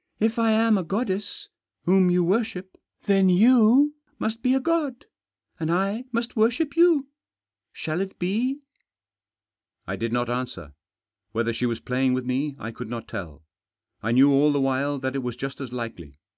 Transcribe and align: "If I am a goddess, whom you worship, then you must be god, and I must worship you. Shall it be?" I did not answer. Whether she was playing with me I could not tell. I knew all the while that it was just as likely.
"If 0.26 0.38
I 0.38 0.52
am 0.52 0.78
a 0.78 0.82
goddess, 0.82 1.50
whom 1.84 2.08
you 2.08 2.24
worship, 2.24 2.78
then 3.04 3.28
you 3.28 3.94
must 4.18 4.42
be 4.42 4.58
god, 4.58 5.04
and 5.60 5.70
I 5.70 6.04
must 6.12 6.34
worship 6.34 6.78
you. 6.78 7.08
Shall 7.74 8.00
it 8.00 8.18
be?" 8.18 8.60
I 9.92 9.96
did 9.96 10.14
not 10.14 10.30
answer. 10.30 10.72
Whether 11.32 11.52
she 11.52 11.66
was 11.66 11.80
playing 11.80 12.14
with 12.14 12.24
me 12.24 12.56
I 12.58 12.70
could 12.70 12.88
not 12.88 13.06
tell. 13.06 13.44
I 14.02 14.12
knew 14.12 14.30
all 14.30 14.50
the 14.50 14.62
while 14.62 14.98
that 14.98 15.14
it 15.14 15.22
was 15.22 15.36
just 15.36 15.60
as 15.60 15.74
likely. 15.74 16.16